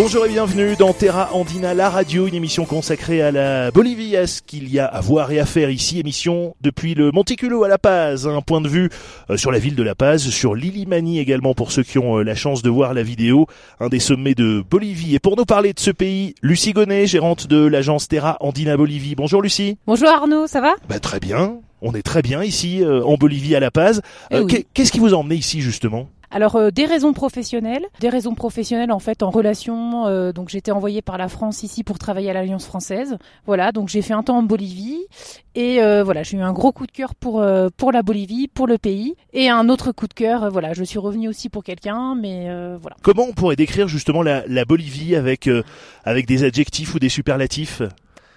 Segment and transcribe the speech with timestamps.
[0.00, 4.28] Bonjour et bienvenue dans Terra Andina, la radio, une émission consacrée à la Bolivie, à
[4.28, 5.98] ce qu'il y a à voir et à faire ici.
[5.98, 8.90] Émission depuis le Monticulo à La Paz, un point de vue
[9.28, 12.22] euh, sur la ville de La Paz, sur l'Ilimani également pour ceux qui ont euh,
[12.22, 13.48] la chance de voir la vidéo,
[13.80, 15.16] un des sommets de Bolivie.
[15.16, 19.16] Et pour nous parler de ce pays, Lucie Gonnet, gérante de l'agence Terra Andina Bolivie.
[19.16, 19.78] Bonjour Lucie.
[19.88, 20.76] Bonjour Arnaud, ça va?
[20.88, 21.56] Bah très bien.
[21.82, 24.00] On est très bien ici euh, en Bolivie à La Paz.
[24.30, 24.64] Eh oui.
[24.74, 26.08] Qu'est-ce qui vous a emmené ici justement?
[26.30, 30.06] Alors euh, des raisons professionnelles, des raisons professionnelles en fait en relation.
[30.06, 33.16] euh, donc j'étais envoyée par la France ici pour travailler à l'Alliance française.
[33.46, 35.00] Voilà, donc j'ai fait un temps en Bolivie
[35.54, 38.48] et euh, voilà, j'ai eu un gros coup de cœur pour euh, pour la Bolivie,
[38.48, 40.44] pour le pays et un autre coup de cœur.
[40.44, 42.96] euh, voilà, je suis revenue aussi pour quelqu'un, mais euh, voilà.
[43.02, 45.48] Comment on pourrait décrire justement la, la Bolivie avec
[46.04, 47.82] avec des adjectifs ou des superlatifs?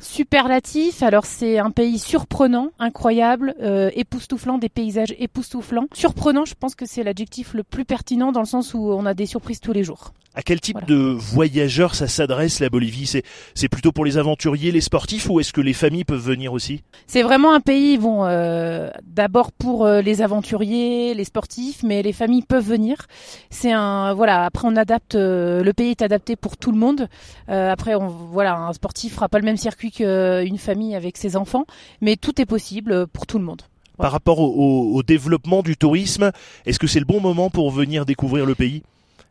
[0.00, 5.86] Superlatif, alors c'est un pays surprenant, incroyable, euh, époustouflant, des paysages époustouflants.
[5.92, 9.12] Surprenant, je pense que c'est l'adjectif le plus pertinent dans le sens où on a
[9.12, 10.12] des surprises tous les jours.
[10.32, 10.86] À quel type Voilà.
[10.86, 13.06] de voyageurs ça s'adresse la Bolivie?
[13.06, 16.52] C'est c'est plutôt pour les aventuriers, les sportifs ou est-ce que les familles peuvent venir
[16.52, 16.82] aussi?
[17.08, 22.12] C'est vraiment un pays, bon, euh, d'abord pour euh, les aventuriers, les sportifs, mais les
[22.12, 23.06] familles peuvent venir.
[23.50, 24.44] C'est un, voilà.
[24.44, 25.16] Après, on adapte.
[25.16, 27.08] euh, le pays est adapté pour tout le monde.
[27.48, 31.34] Euh, après, on, voilà, un sportif fera pas le même circuit qu'une famille avec ses
[31.36, 31.64] enfants,
[32.00, 33.62] mais tout est possible euh, pour tout le monde.
[33.98, 36.30] Par rapport au, au- au développement du tourisme,
[36.66, 38.82] est-ce que c'est le bon moment pour venir découvrir le pays?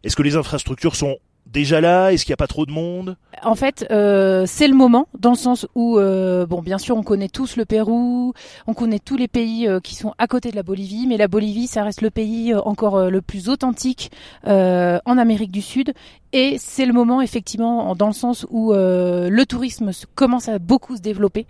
[0.03, 2.11] Est-ce que les infrastructures sont déjà là?
[2.14, 3.17] Est-ce qu'il n'y a pas trop de monde?
[3.44, 7.03] En fait, euh, c'est le moment, dans le sens où, euh, bon, bien sûr, on
[7.03, 8.33] connaît tous le Pérou,
[8.67, 11.28] on connaît tous les pays euh, qui sont à côté de la Bolivie, mais la
[11.28, 14.11] Bolivie, ça reste le pays encore le plus authentique
[14.45, 15.94] en Amérique du Sud.
[16.31, 20.59] Et c'est le moment, effectivement, en- dans le sens où euh, le tourisme commence à
[20.59, 21.47] beaucoup se développer,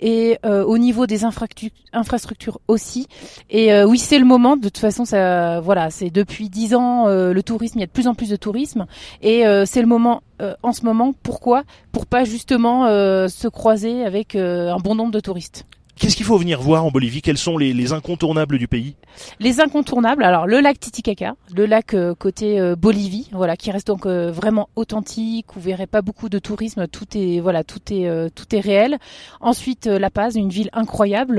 [0.00, 3.08] et euh, au niveau des infrastructures aussi.
[3.50, 4.56] Et euh, oui, c'est le moment.
[4.56, 7.78] De toute façon, ça, voilà, c'est depuis dix ans le tourisme.
[7.78, 8.86] Il y a de plus en plus de tourisme.
[9.20, 10.22] Et c'est le moment
[10.62, 11.12] en ce moment.
[11.22, 11.64] Pourquoi?
[11.92, 15.64] Pour pas justement se croiser avec un bon nombre de touristes.
[16.02, 17.22] Qu'est-ce qu'il faut venir voir en Bolivie?
[17.22, 18.96] Quels sont les, les incontournables du pays?
[19.38, 23.86] Les incontournables, alors le lac Titicaca, le lac euh, côté euh, Bolivie, voilà, qui reste
[23.86, 25.46] donc euh, vraiment authentique.
[25.54, 28.98] Vous verrez pas beaucoup de tourisme, tout est voilà, tout est tout est réel.
[29.40, 31.36] Ensuite, La Paz, une ville incroyable.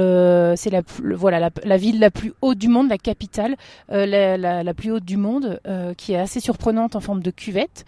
[0.56, 0.81] c'est la
[1.13, 3.57] voilà la, ville la plus haute du monde, la capitale,
[3.90, 5.59] la, plus haute du monde,
[5.97, 7.84] qui est assez surprenante en forme de cuvette.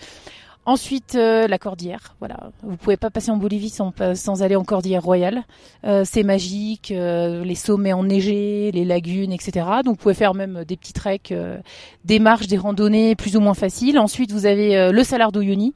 [0.67, 2.15] Ensuite, euh, la Cordillère.
[2.17, 5.43] Voilà, vous pouvez pas passer en Bolivie sans, sans aller en Cordillère Royale.
[5.85, 9.67] Euh, c'est magique, euh, les sommets enneigés, les lagunes, etc.
[9.83, 11.59] Donc, vous pouvez faire même des petits treks, euh,
[12.03, 13.99] des marches, des randonnées plus ou moins faciles.
[13.99, 15.75] Ensuite, vous avez euh, le Salar d'Uyuni.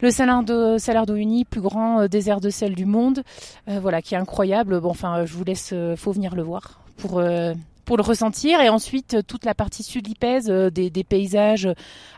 [0.00, 3.24] Le Salar de Salar d'Uyuni, plus grand euh, désert de sel du monde,
[3.66, 4.80] voilà, qui est incroyable.
[4.80, 7.20] Bon, enfin, je vous laisse, faut venir le voir pour
[7.84, 8.60] pour le ressentir.
[8.60, 11.68] Et ensuite, euh, toute la partie sud-lipèze, euh, des, des paysages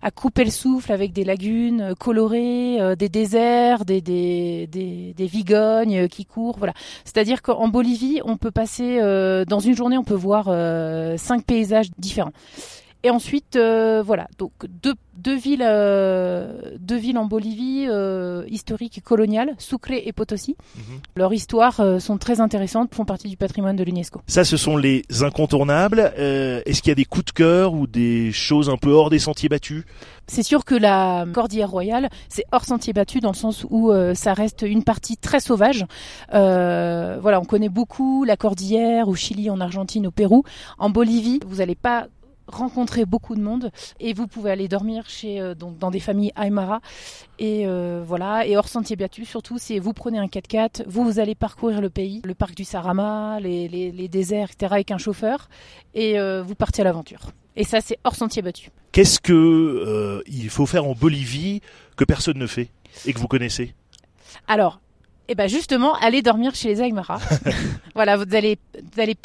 [0.03, 5.15] à couper le souffle avec des lagunes euh, colorées, euh, des déserts, des, des, des,
[5.17, 6.57] des vigognes euh, qui courent.
[6.59, 6.75] Voilà.
[7.05, 11.45] C'est-à-dire qu'en Bolivie, on peut passer, euh, dans une journée, on peut voir euh, cinq
[11.45, 12.33] paysages différents.
[13.05, 18.99] Et ensuite, euh, voilà, donc deux, deux villes, euh, deux villes en Bolivie, euh, historiques
[18.99, 20.57] et coloniales, Sucre et Potosi.
[20.77, 20.83] Mhm.
[21.17, 24.23] Leur histoire euh, sont très intéressantes, font partie du patrimoine de l'UNESCO.
[24.27, 26.13] Ça, ce sont les incontournables.
[26.17, 29.19] Est-ce qu'il y a des coups de cœur ou des choses un peu hors des
[29.19, 29.85] sentiers battus?
[30.27, 34.15] C'est sûr que la Cordillère Royale, c'est hors sentier battu dans le sens où euh,
[34.15, 35.85] ça reste une partie très sauvage.
[36.33, 40.45] Euh, voilà, on connaît beaucoup la Cordillère au Chili, en Argentine, au Pérou.
[40.79, 42.07] En Bolivie, vous n'allez pas
[42.47, 46.33] rencontrer beaucoup de monde et vous pouvez aller dormir chez euh, donc dans des familles
[46.37, 46.81] Aymara.
[47.39, 48.47] Et euh, voilà.
[48.47, 51.91] Et hors sentier battu surtout c'est vous prenez un 4x4 vous, vous allez parcourir le
[51.91, 55.49] pays le parc du Sarama les, les, les déserts etc avec un chauffeur.
[55.95, 57.31] Et euh, vous partez à l'aventure.
[57.57, 58.71] Et ça c'est hors sentier battu.
[58.93, 61.61] Qu'est-ce que il faut faire en Bolivie
[61.97, 62.69] que personne ne fait
[63.07, 63.75] et que vous connaissez?
[64.47, 64.81] Alors,
[65.29, 67.19] eh ben justement, allez dormir chez les Aymara.
[67.95, 68.59] voilà, vous allez,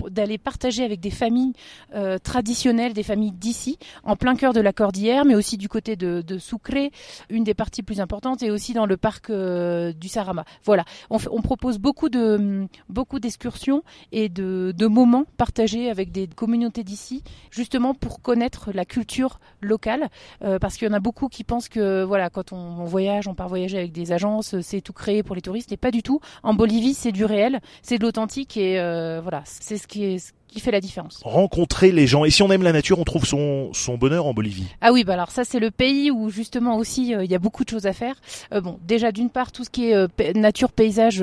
[0.09, 1.53] d'aller partager avec des familles
[1.94, 5.97] euh, traditionnelles, des familles d'ici, en plein cœur de la Cordillère, mais aussi du côté
[5.97, 6.89] de, de Sucre,
[7.29, 10.45] une des parties plus importantes, et aussi dans le parc euh, du Sarama.
[10.63, 16.83] Voilà, on, propose beaucoup de beaucoup d'excursions et de, de moments partagés avec des communautés
[16.83, 20.09] d'ici, justement pour connaître la culture locale,
[20.44, 23.27] euh, parce qu'il y en a beaucoup qui pensent que voilà, quand on, on voyage,
[23.27, 26.03] on part voyager avec des agences, c'est tout créé pour les touristes, et pas du
[26.03, 26.19] tout.
[26.44, 30.33] En Bolivie, c'est du réel, c'est de l'authentique, et euh, voilà, c'est ce qui est
[30.49, 31.21] qui fait la différence.
[31.23, 32.25] Rencontrer les gens.
[32.25, 34.65] Et si on aime la nature, on trouve son, son bonheur en Bolivie.
[34.81, 37.39] Ah oui, bah alors ça c'est le pays où justement aussi euh, il y a
[37.39, 38.15] beaucoup de choses à faire.
[38.53, 41.19] Euh, bon, déjà d'une part tout ce qui est euh, nature, paysage,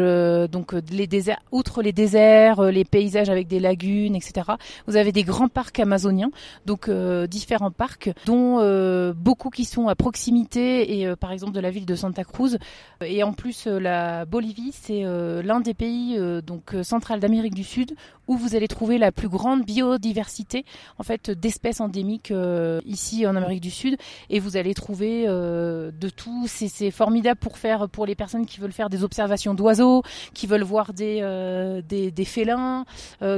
[0.51, 4.53] donc les déserts, outre les déserts, les paysages avec des lagunes, etc.
[4.87, 6.31] Vous avez des grands parcs amazoniens,
[6.65, 6.91] donc
[7.29, 11.95] différents parcs, dont beaucoup qui sont à proximité et par exemple de la ville de
[11.95, 12.59] Santa Cruz.
[13.05, 17.95] Et en plus la Bolivie c'est l'un des pays donc central d'Amérique du Sud
[18.29, 20.65] où vous allez trouver la plus grande biodiversité
[20.99, 23.97] en fait d'espèces endémiques euh, ici en Amérique du Sud.
[24.31, 26.47] Et vous allez trouver euh, de tout.
[26.47, 30.03] C'est formidable pour faire pour les personnes qui veulent faire des observations d'oiseaux
[30.35, 31.83] qui veulent voir des euh,
[32.25, 32.85] félins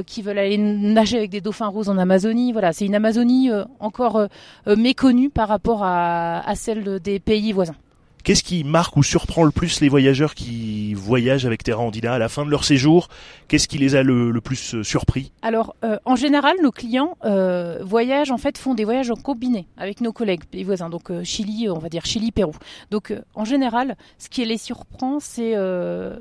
[0.05, 2.51] qui veulent aller nager avec des dauphins roses en Amazonie.
[2.51, 3.49] Voilà c'est une Amazonie
[3.79, 4.27] encore
[4.65, 7.75] méconnue par rapport à celle des pays voisins
[8.23, 12.19] Qu'est-ce qui marque ou surprend le plus les voyageurs qui voyagent avec Terra Andina à
[12.19, 13.07] la fin de leur séjour?
[13.47, 15.31] Qu'est-ce qui les a le, plus euh, surpris?
[15.41, 19.67] Alors, euh, en général, nos clients euh, voyagent, en fait, font des voyages en combiné
[19.77, 22.53] avec nos collègues, les voisins, donc Chili, on va dire Chili, Pérou.
[22.91, 25.55] Donc, en général, ce qui les surprend, c'est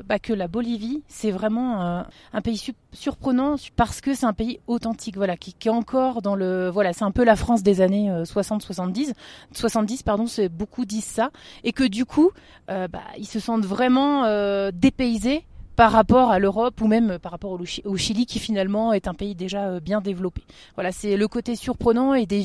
[0.05, 2.59] bah, que la Bolivie, c'est vraiment un pays
[2.93, 7.05] surprenant parce que c'est un pays authentique, voilà, qui, est encore dans le, voilà, c'est
[7.05, 9.13] un peu la France des années 60-70,
[9.53, 11.31] 70, pardon, c'est beaucoup disent ça,
[11.65, 12.31] et que du coup,
[12.71, 15.45] euh, bah, ils se sentent vraiment euh, dépaysés
[15.79, 19.37] par rapport à l'Europe ou même par rapport au, Chili qui finalement est un pays
[19.37, 20.43] déjà euh, bien développé.
[20.75, 22.41] Voilà, c'est le côté surprenant et des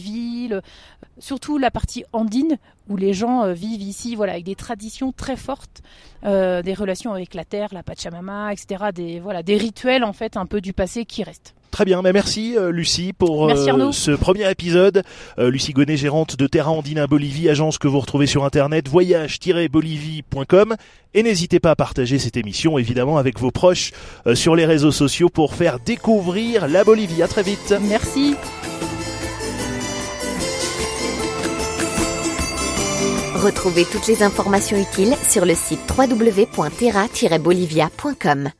[1.20, 2.58] surtout la partie andine
[2.90, 5.82] où les gens vivent ici, voilà, avec des traditions très fortes,
[6.24, 8.86] des relations avec la terre, la Pachamama, etc.
[8.94, 11.56] Des voilà, des rituels en fait un peu du passé qui restent.
[11.74, 15.02] Très bien, mais merci euh, Lucie pour euh, ce premier épisode.
[15.40, 20.76] Euh, Lucie Gonnet, gérante de Terra Andina Bolivie, agence que vous retrouvez sur internet voyage-bolivie.com.
[21.16, 23.92] Et n'hésitez pas à partager cette émission évidemment avec vos proches
[24.36, 27.24] sur les réseaux sociaux pour faire découvrir la Bolivie.
[27.24, 27.74] À très vite.
[27.82, 28.36] Merci.
[33.44, 38.52] Retrouvez toutes les informations utiles sur le site www.terra-bolivia.com.